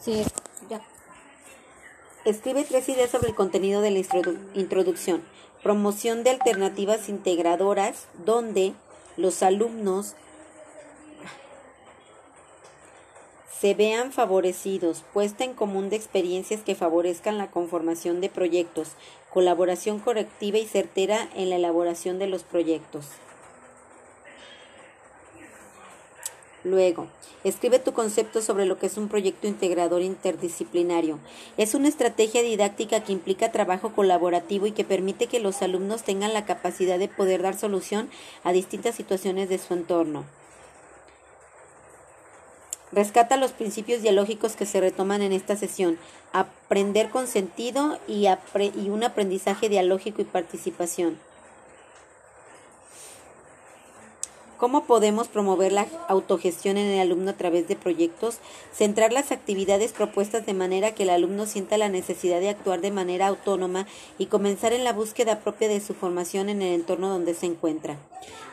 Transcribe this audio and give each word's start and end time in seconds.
Sí, 0.00 0.24
ya. 0.68 0.80
Escribe 2.24 2.64
tres 2.64 2.88
ideas 2.88 3.10
sobre 3.10 3.28
el 3.28 3.34
contenido 3.34 3.82
de 3.82 3.90
la 3.90 4.02
introducción. 4.54 5.22
Promoción 5.62 6.24
de 6.24 6.30
alternativas 6.30 7.08
integradoras 7.08 8.06
donde 8.24 8.72
los 9.18 9.42
alumnos 9.42 10.14
se 13.60 13.74
vean 13.74 14.10
favorecidos, 14.10 15.04
puesta 15.12 15.44
en 15.44 15.52
común 15.52 15.90
de 15.90 15.96
experiencias 15.96 16.62
que 16.62 16.74
favorezcan 16.74 17.36
la 17.36 17.50
conformación 17.50 18.22
de 18.22 18.30
proyectos, 18.30 18.92
colaboración 19.28 19.98
correctiva 19.98 20.56
y 20.56 20.66
certera 20.66 21.28
en 21.34 21.50
la 21.50 21.56
elaboración 21.56 22.18
de 22.18 22.26
los 22.26 22.42
proyectos. 22.42 23.06
Luego, 26.62 27.06
escribe 27.42 27.78
tu 27.78 27.92
concepto 27.92 28.42
sobre 28.42 28.66
lo 28.66 28.78
que 28.78 28.86
es 28.86 28.98
un 28.98 29.08
proyecto 29.08 29.46
integrador 29.46 30.02
interdisciplinario. 30.02 31.18
Es 31.56 31.74
una 31.74 31.88
estrategia 31.88 32.42
didáctica 32.42 33.02
que 33.02 33.12
implica 33.12 33.50
trabajo 33.50 33.92
colaborativo 33.92 34.66
y 34.66 34.72
que 34.72 34.84
permite 34.84 35.26
que 35.26 35.40
los 35.40 35.62
alumnos 35.62 36.02
tengan 36.02 36.34
la 36.34 36.44
capacidad 36.44 36.98
de 36.98 37.08
poder 37.08 37.42
dar 37.42 37.56
solución 37.56 38.10
a 38.44 38.52
distintas 38.52 38.94
situaciones 38.94 39.48
de 39.48 39.58
su 39.58 39.72
entorno. 39.72 40.24
Rescata 42.92 43.36
los 43.36 43.52
principios 43.52 44.02
dialógicos 44.02 44.56
que 44.56 44.66
se 44.66 44.80
retoman 44.80 45.22
en 45.22 45.32
esta 45.32 45.56
sesión. 45.56 45.96
Aprender 46.32 47.08
con 47.08 47.28
sentido 47.28 47.98
y, 48.08 48.26
un 48.88 49.04
aprendizaje 49.04 49.68
dialógico 49.68 50.22
y 50.22 50.24
participación. 50.24 51.18
¿Cómo 54.60 54.84
podemos 54.84 55.26
promover 55.26 55.72
la 55.72 55.86
autogestión 56.06 56.76
en 56.76 56.88
el 56.88 57.00
alumno 57.00 57.30
a 57.30 57.36
través 57.38 57.66
de 57.66 57.76
proyectos? 57.76 58.40
Centrar 58.74 59.10
las 59.10 59.32
actividades 59.32 59.92
propuestas 59.92 60.44
de 60.44 60.52
manera 60.52 60.94
que 60.94 61.04
el 61.04 61.08
alumno 61.08 61.46
sienta 61.46 61.78
la 61.78 61.88
necesidad 61.88 62.40
de 62.40 62.50
actuar 62.50 62.82
de 62.82 62.90
manera 62.90 63.28
autónoma 63.28 63.86
y 64.18 64.26
comenzar 64.26 64.74
en 64.74 64.84
la 64.84 64.92
búsqueda 64.92 65.40
propia 65.40 65.68
de 65.68 65.80
su 65.80 65.94
formación 65.94 66.50
en 66.50 66.60
el 66.60 66.74
entorno 66.74 67.08
donde 67.08 67.32
se 67.32 67.46
encuentra. 67.46 67.96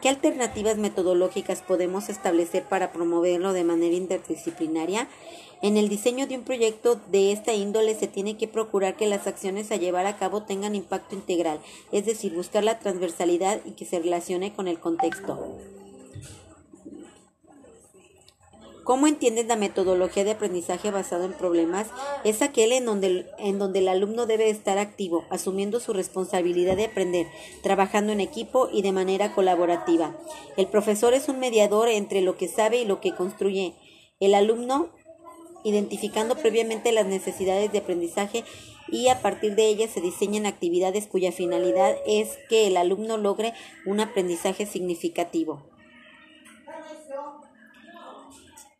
¿Qué 0.00 0.08
alternativas 0.08 0.78
metodológicas 0.78 1.60
podemos 1.60 2.08
establecer 2.08 2.64
para 2.64 2.92
promoverlo 2.92 3.52
de 3.52 3.64
manera 3.64 3.94
interdisciplinaria? 3.94 5.06
En 5.60 5.76
el 5.76 5.90
diseño 5.90 6.26
de 6.26 6.38
un 6.38 6.44
proyecto 6.44 6.98
de 7.10 7.30
esta 7.30 7.52
índole 7.52 7.94
se 7.94 8.06
tiene 8.06 8.38
que 8.38 8.48
procurar 8.48 8.96
que 8.96 9.06
las 9.06 9.26
acciones 9.26 9.70
a 9.70 9.76
llevar 9.76 10.06
a 10.06 10.16
cabo 10.16 10.44
tengan 10.44 10.74
impacto 10.74 11.14
integral, 11.14 11.60
es 11.92 12.06
decir, 12.06 12.32
buscar 12.32 12.64
la 12.64 12.78
transversalidad 12.78 13.60
y 13.66 13.72
que 13.72 13.84
se 13.84 13.98
relacione 13.98 14.54
con 14.54 14.66
el 14.66 14.80
contexto. 14.80 15.58
¿Cómo 18.84 19.06
entiendes 19.06 19.46
la 19.46 19.56
metodología 19.56 20.24
de 20.24 20.32
aprendizaje 20.32 20.90
basado 20.90 21.24
en 21.24 21.32
problemas? 21.32 21.88
Es 22.24 22.42
aquel 22.42 22.72
en 22.72 22.86
donde, 22.86 23.26
en 23.38 23.58
donde 23.58 23.80
el 23.80 23.88
alumno 23.88 24.26
debe 24.26 24.50
estar 24.50 24.78
activo, 24.78 25.24
asumiendo 25.30 25.80
su 25.80 25.92
responsabilidad 25.92 26.76
de 26.76 26.86
aprender, 26.86 27.26
trabajando 27.62 28.12
en 28.12 28.20
equipo 28.20 28.68
y 28.72 28.82
de 28.82 28.92
manera 28.92 29.34
colaborativa. 29.34 30.16
El 30.56 30.66
profesor 30.66 31.14
es 31.14 31.28
un 31.28 31.38
mediador 31.38 31.88
entre 31.88 32.20
lo 32.20 32.36
que 32.36 32.48
sabe 32.48 32.78
y 32.80 32.84
lo 32.84 33.00
que 33.00 33.14
construye. 33.14 33.74
El 34.18 34.34
alumno 34.34 34.90
identificando 35.62 36.36
previamente 36.36 36.92
las 36.92 37.06
necesidades 37.06 37.70
de 37.72 37.78
aprendizaje 37.78 38.44
y 38.88 39.08
a 39.08 39.20
partir 39.20 39.54
de 39.54 39.68
ellas 39.68 39.90
se 39.90 40.00
diseñan 40.00 40.46
actividades 40.46 41.06
cuya 41.06 41.32
finalidad 41.32 41.96
es 42.06 42.38
que 42.48 42.66
el 42.66 42.76
alumno 42.76 43.18
logre 43.18 43.52
un 43.86 44.00
aprendizaje 44.00 44.66
significativo. 44.66 45.62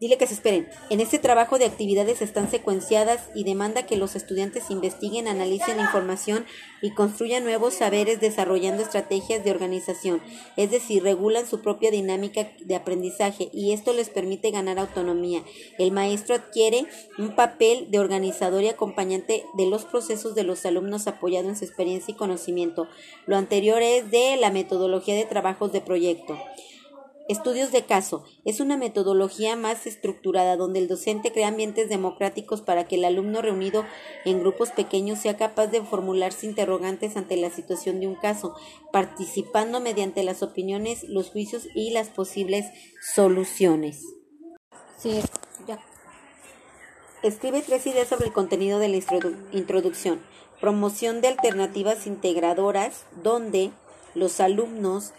Dile 0.00 0.16
que 0.16 0.26
se 0.26 0.32
esperen. 0.32 0.66
En 0.88 1.00
este 1.00 1.18
trabajo 1.18 1.58
de 1.58 1.66
actividades 1.66 2.22
están 2.22 2.50
secuenciadas 2.50 3.28
y 3.34 3.44
demanda 3.44 3.84
que 3.84 3.98
los 3.98 4.16
estudiantes 4.16 4.70
investiguen, 4.70 5.28
analicen 5.28 5.76
la 5.76 5.82
información 5.82 6.46
y 6.80 6.94
construyan 6.94 7.44
nuevos 7.44 7.74
saberes 7.74 8.18
desarrollando 8.18 8.82
estrategias 8.82 9.44
de 9.44 9.50
organización, 9.50 10.22
es 10.56 10.70
decir, 10.70 11.02
regulan 11.02 11.46
su 11.46 11.60
propia 11.60 11.90
dinámica 11.90 12.50
de 12.60 12.76
aprendizaje 12.76 13.50
y 13.52 13.74
esto 13.74 13.92
les 13.92 14.08
permite 14.08 14.50
ganar 14.50 14.78
autonomía. 14.78 15.44
El 15.78 15.92
maestro 15.92 16.34
adquiere 16.34 16.86
un 17.18 17.34
papel 17.34 17.90
de 17.90 17.98
organizador 17.98 18.62
y 18.62 18.68
acompañante 18.68 19.44
de 19.52 19.66
los 19.66 19.84
procesos 19.84 20.34
de 20.34 20.44
los 20.44 20.64
alumnos 20.64 21.08
apoyado 21.08 21.50
en 21.50 21.58
su 21.58 21.66
experiencia 21.66 22.12
y 22.12 22.16
conocimiento. 22.16 22.88
Lo 23.26 23.36
anterior 23.36 23.82
es 23.82 24.10
de 24.10 24.38
la 24.38 24.50
metodología 24.50 25.14
de 25.14 25.26
trabajos 25.26 25.72
de 25.72 25.82
proyecto. 25.82 26.38
Estudios 27.30 27.70
de 27.70 27.84
caso. 27.84 28.24
Es 28.44 28.58
una 28.58 28.76
metodología 28.76 29.54
más 29.54 29.86
estructurada 29.86 30.56
donde 30.56 30.80
el 30.80 30.88
docente 30.88 31.30
crea 31.30 31.46
ambientes 31.46 31.88
democráticos 31.88 32.60
para 32.60 32.88
que 32.88 32.96
el 32.96 33.04
alumno 33.04 33.40
reunido 33.40 33.84
en 34.24 34.40
grupos 34.40 34.70
pequeños 34.72 35.20
sea 35.20 35.36
capaz 35.36 35.68
de 35.68 35.80
formularse 35.80 36.46
interrogantes 36.46 37.16
ante 37.16 37.36
la 37.36 37.50
situación 37.50 38.00
de 38.00 38.08
un 38.08 38.16
caso, 38.16 38.56
participando 38.92 39.78
mediante 39.78 40.24
las 40.24 40.42
opiniones, 40.42 41.04
los 41.04 41.30
juicios 41.30 41.68
y 41.72 41.92
las 41.92 42.08
posibles 42.08 42.66
soluciones. 43.14 44.02
Sí, 44.98 45.20
ya. 45.68 45.78
Escribe 47.22 47.62
tres 47.62 47.86
ideas 47.86 48.08
sobre 48.08 48.26
el 48.26 48.32
contenido 48.32 48.80
de 48.80 48.88
la 48.88 48.96
introducción. 49.52 50.20
Promoción 50.60 51.20
de 51.20 51.28
alternativas 51.28 52.08
integradoras 52.08 53.04
donde 53.22 53.70
los 54.16 54.40
alumnos 54.40 55.12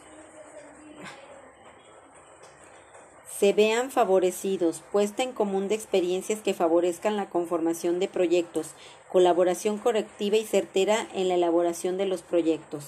se 3.41 3.53
vean 3.53 3.89
favorecidos, 3.89 4.83
puesta 4.91 5.23
en 5.23 5.31
común 5.31 5.67
de 5.67 5.73
experiencias 5.73 6.41
que 6.41 6.53
favorezcan 6.53 7.17
la 7.17 7.27
conformación 7.27 7.99
de 7.99 8.07
proyectos, 8.07 8.67
colaboración 9.09 9.79
correctiva 9.79 10.37
y 10.37 10.45
certera 10.45 11.07
en 11.15 11.27
la 11.27 11.33
elaboración 11.33 11.97
de 11.97 12.05
los 12.05 12.21
proyectos. 12.21 12.85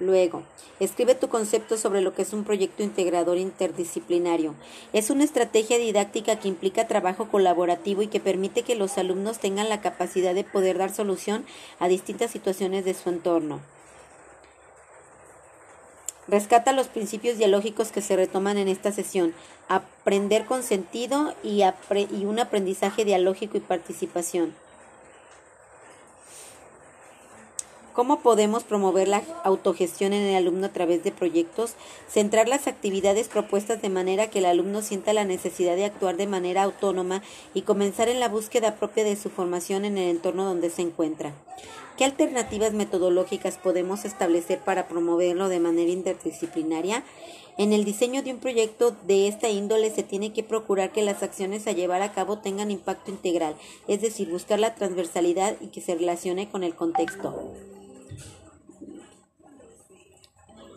Luego, 0.00 0.42
escribe 0.80 1.14
tu 1.14 1.28
concepto 1.28 1.76
sobre 1.76 2.00
lo 2.00 2.14
que 2.14 2.22
es 2.22 2.32
un 2.32 2.42
proyecto 2.42 2.82
integrador 2.82 3.38
interdisciplinario. 3.38 4.56
Es 4.92 5.10
una 5.10 5.22
estrategia 5.22 5.78
didáctica 5.78 6.40
que 6.40 6.48
implica 6.48 6.88
trabajo 6.88 7.28
colaborativo 7.28 8.02
y 8.02 8.08
que 8.08 8.18
permite 8.18 8.62
que 8.62 8.74
los 8.74 8.98
alumnos 8.98 9.38
tengan 9.38 9.68
la 9.68 9.80
capacidad 9.80 10.34
de 10.34 10.42
poder 10.42 10.78
dar 10.78 10.92
solución 10.92 11.46
a 11.78 11.86
distintas 11.86 12.32
situaciones 12.32 12.84
de 12.84 12.94
su 12.94 13.08
entorno. 13.08 13.60
Rescata 16.28 16.72
los 16.72 16.88
principios 16.88 17.38
dialógicos 17.38 17.90
que 17.90 18.02
se 18.02 18.14
retoman 18.14 18.58
en 18.58 18.68
esta 18.68 18.92
sesión. 18.92 19.32
Aprender 19.68 20.44
con 20.44 20.62
sentido 20.62 21.34
y, 21.42 21.62
y 21.62 22.24
un 22.26 22.38
aprendizaje 22.38 23.06
dialógico 23.06 23.56
y 23.56 23.60
participación. 23.60 24.54
¿Cómo 27.94 28.20
podemos 28.20 28.62
promover 28.62 29.08
la 29.08 29.22
autogestión 29.42 30.12
en 30.12 30.22
el 30.22 30.36
alumno 30.36 30.66
a 30.66 30.72
través 30.72 31.02
de 31.02 31.10
proyectos? 31.10 31.72
Centrar 32.08 32.46
las 32.46 32.68
actividades 32.68 33.26
propuestas 33.26 33.82
de 33.82 33.88
manera 33.88 34.30
que 34.30 34.38
el 34.38 34.44
alumno 34.44 34.82
sienta 34.82 35.12
la 35.12 35.24
necesidad 35.24 35.74
de 35.74 35.86
actuar 35.86 36.16
de 36.16 36.28
manera 36.28 36.62
autónoma 36.62 37.22
y 37.54 37.62
comenzar 37.62 38.08
en 38.08 38.20
la 38.20 38.28
búsqueda 38.28 38.76
propia 38.76 39.02
de 39.02 39.16
su 39.16 39.30
formación 39.30 39.84
en 39.84 39.98
el 39.98 40.10
entorno 40.10 40.44
donde 40.44 40.70
se 40.70 40.82
encuentra. 40.82 41.32
¿Qué 41.98 42.04
alternativas 42.04 42.74
metodológicas 42.74 43.58
podemos 43.58 44.04
establecer 44.04 44.60
para 44.60 44.86
promoverlo 44.86 45.48
de 45.48 45.58
manera 45.58 45.90
interdisciplinaria? 45.90 47.02
En 47.56 47.72
el 47.72 47.84
diseño 47.84 48.22
de 48.22 48.30
un 48.30 48.38
proyecto 48.38 48.94
de 49.08 49.26
esta 49.26 49.50
índole 49.50 49.90
se 49.90 50.04
tiene 50.04 50.32
que 50.32 50.44
procurar 50.44 50.92
que 50.92 51.02
las 51.02 51.24
acciones 51.24 51.66
a 51.66 51.72
llevar 51.72 52.02
a 52.02 52.12
cabo 52.12 52.38
tengan 52.38 52.70
impacto 52.70 53.10
integral, 53.10 53.56
es 53.88 54.00
decir, 54.00 54.30
buscar 54.30 54.60
la 54.60 54.76
transversalidad 54.76 55.56
y 55.60 55.66
que 55.66 55.80
se 55.80 55.96
relacione 55.96 56.48
con 56.48 56.62
el 56.62 56.76
contexto. 56.76 57.34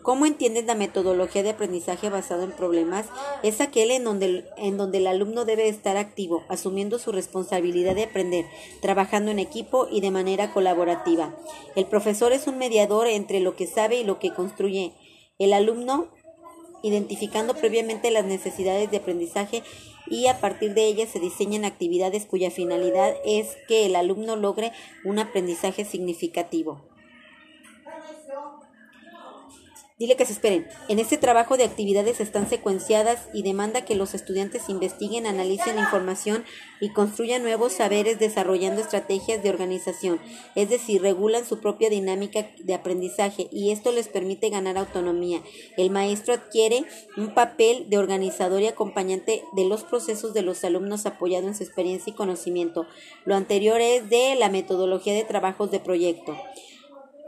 ¿Cómo 0.04 0.26
entiendes 0.26 0.66
la 0.66 0.74
metodología 0.74 1.44
de 1.44 1.52
aprendizaje 1.52 2.10
basado 2.10 2.44
en 2.44 2.52
problemas? 2.52 3.06
Es 3.44 3.62
aquel 3.62 3.92
en 3.92 4.04
donde, 4.04 4.46
en 4.58 4.78
donde 4.78 4.98
el 4.98 5.06
alumno 5.06 5.46
debe 5.46 5.70
estar 5.70 5.96
activo, 5.96 6.44
asumiendo 6.50 6.98
su 6.98 7.12
responsabilidad 7.12 7.94
de 7.94 8.06
aprender, 8.06 8.46
trabajando 8.82 9.30
en 9.30 9.38
equipo 9.38 9.88
y 9.92 10.02
de 10.02 10.10
manera 10.10 10.54
colaborativa. 10.54 11.36
El 11.76 11.86
profesor 11.86 12.34
es 12.34 12.48
un 12.48 12.58
mediador 12.58 13.06
entre 13.06 13.42
lo 13.42 13.56
que 13.56 13.68
sabe 13.68 13.98
y 13.98 14.04
lo 14.04 14.18
que 14.18 14.34
construye. 14.34 14.94
El 15.38 15.54
alumno 15.54 16.08
identificando 16.82 17.54
previamente 17.54 18.10
las 18.10 18.26
necesidades 18.26 18.90
de 18.90 18.98
aprendizaje 18.98 19.62
y 20.08 20.28
a 20.28 20.42
partir 20.42 20.74
de 20.74 20.88
ellas 20.88 21.10
se 21.10 21.20
diseñan 21.20 21.64
actividades 21.64 22.26
cuya 22.26 22.50
finalidad 22.50 23.14
es 23.24 23.56
que 23.68 23.86
el 23.86 23.96
alumno 23.96 24.36
logre 24.36 24.72
un 25.06 25.20
aprendizaje 25.20 25.86
significativo. 25.86 26.91
Dile 30.02 30.16
que 30.16 30.26
se 30.26 30.34
esperen. 30.34 30.68
En 30.88 30.98
este 30.98 31.20
trabajo 31.20 31.58
de 31.58 31.64
actividades 31.64 32.22
están 32.22 32.50
secuenciadas 32.50 33.28
y 33.36 33.44
demanda 33.44 33.86
que 33.86 33.94
los 33.94 34.16
estudiantes 34.16 34.68
investiguen, 34.68 35.28
analicen 35.28 35.76
la 35.76 35.84
información 35.84 36.44
y 36.80 36.90
construyan 36.90 37.44
nuevos 37.44 37.74
saberes 37.74 38.18
desarrollando 38.18 38.82
estrategias 38.82 39.44
de 39.44 39.52
organización, 39.52 40.20
es 40.56 40.72
decir, 40.72 41.04
regulan 41.04 41.46
su 41.46 41.60
propia 41.60 41.92
dinámica 41.92 42.50
de 42.58 42.74
aprendizaje 42.74 43.48
y 43.52 43.70
esto 43.70 43.92
les 43.92 44.08
permite 44.08 44.50
ganar 44.50 44.80
autonomía. 44.80 45.44
El 45.78 45.92
maestro 45.92 46.34
adquiere 46.34 46.84
un 47.16 47.36
papel 47.36 47.88
de 47.92 48.00
organizador 48.00 48.64
y 48.64 48.68
acompañante 48.70 49.44
de 49.54 49.66
los 49.66 49.84
procesos 49.84 50.34
de 50.34 50.42
los 50.42 50.64
alumnos 50.64 51.06
apoyado 51.06 51.48
en 51.48 51.54
su 51.54 51.62
experiencia 51.62 52.10
y 52.10 52.16
conocimiento. 52.16 52.88
Lo 53.24 53.36
anterior 53.36 53.80
es 53.80 54.10
de 54.10 54.34
la 54.34 54.50
metodología 54.50 55.14
de 55.14 55.26
trabajos 55.26 55.70
de 55.70 55.80
proyecto. 55.80 56.36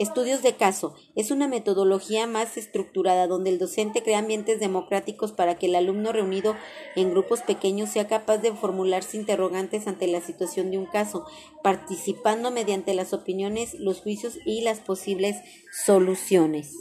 Estudios 0.04 0.44
de 0.44 0.58
caso. 0.58 0.96
Es 1.16 1.32
una 1.32 1.48
metodología 1.48 2.28
más 2.28 2.58
estructurada 2.58 3.26
donde 3.26 3.52
el 3.52 3.58
docente 3.58 4.04
crea 4.04 4.20
ambientes 4.20 4.60
democráticos 4.60 5.32
para 5.32 5.56
que 5.56 5.68
el 5.68 5.76
alumno 5.76 6.12
reunido 6.12 6.58
en 6.98 7.12
grupos 7.12 7.40
pequeños 7.40 7.90
sea 7.92 8.06
capaz 8.06 8.40
de 8.40 8.52
formularse 8.52 9.16
interrogantes 9.16 9.88
ante 9.88 10.08
la 10.08 10.20
situación 10.20 10.72
de 10.72 10.78
un 10.78 10.88
caso, 10.88 11.26
participando 11.64 12.52
mediante 12.52 12.94
las 12.94 13.14
opiniones, 13.14 13.76
los 13.76 14.02
juicios 14.02 14.40
y 14.46 14.60
las 14.60 14.82
posibles 14.82 15.38
soluciones. 15.86 16.76